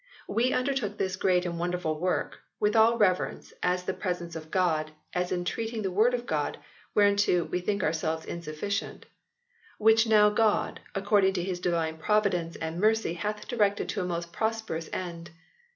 we 0.27 0.51
undertook 0.51 0.97
this 0.97 1.15
great 1.15 1.45
and 1.45 1.59
wonderful 1.59 1.99
work 1.99 2.39
(with 2.59 2.75
all 2.75 2.97
reverence, 2.97 3.53
as 3.61 3.81
in 3.81 3.85
the 3.85 3.93
presence 3.93 4.35
of 4.35 4.49
God, 4.49 4.89
as 5.13 5.31
entreating 5.31 5.83
the 5.83 5.91
Word 5.91 6.15
of 6.15 6.25
God, 6.25 6.57
whereunto 6.95 7.43
we 7.43 7.59
think 7.61 7.83
ourselves 7.83 8.25
insufficient), 8.25 9.05
which 9.77 10.07
now 10.07 10.31
God, 10.31 10.79
according 10.95 11.33
to 11.33 11.43
his 11.43 11.59
Divine 11.59 11.99
providence 11.99 12.55
and 12.55 12.79
mercy 12.81 13.13
hath 13.13 13.47
directed 13.47 13.89
to 13.89 14.01
a 14.01 14.03
most 14.03 14.33
prosperous 14.33 14.89
end... 14.91 15.29